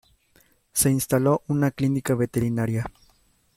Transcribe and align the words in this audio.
Se 0.73 0.89
instaló 0.89 1.43
una 1.45 1.69
clínica 1.69 2.15
veterinaria. 2.15 2.87